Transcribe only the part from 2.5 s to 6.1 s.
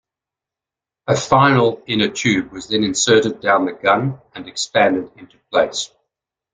was then inserted down the gun and expanded into place.